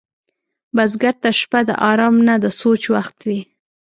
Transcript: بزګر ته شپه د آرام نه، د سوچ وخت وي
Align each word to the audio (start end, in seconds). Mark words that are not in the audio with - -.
بزګر 0.75 1.15
ته 1.23 1.29
شپه 1.39 1.59
د 1.69 1.69
آرام 1.91 2.15
نه، 2.27 2.35
د 2.43 2.45
سوچ 2.59 2.83
وخت 2.95 3.17
وي 3.27 3.41